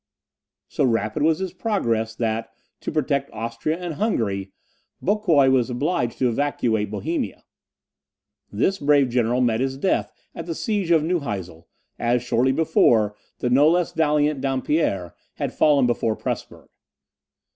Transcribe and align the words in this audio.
So 0.67 0.83
rapid 0.83 1.21
was 1.21 1.37
his 1.37 1.53
progress 1.53 2.15
that, 2.15 2.49
to 2.79 2.91
protect 2.91 3.29
Austria 3.33 3.77
and 3.77 3.93
Hungary, 3.93 4.51
Boucquoi 4.99 5.51
was 5.51 5.69
obliged 5.69 6.17
to 6.17 6.27
evacuate 6.27 6.89
Bohemia. 6.89 7.43
This 8.51 8.79
brave 8.79 9.09
general 9.09 9.41
met 9.41 9.59
his 9.59 9.77
death 9.77 10.11
at 10.33 10.47
the 10.47 10.55
siege 10.55 10.89
of 10.89 11.03
Neuhausel, 11.03 11.67
as, 11.99 12.23
shortly 12.23 12.51
before, 12.51 13.15
the 13.37 13.51
no 13.51 13.69
less 13.69 13.93
valiant 13.93 14.41
Dampierre 14.41 15.13
had 15.35 15.53
fallen 15.53 15.85
before 15.85 16.15
Presburg. 16.17 16.69